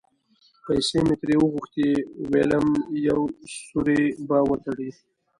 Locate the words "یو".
3.07-3.19